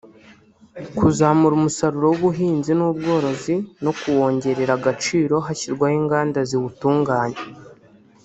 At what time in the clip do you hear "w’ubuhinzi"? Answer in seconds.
2.09-2.71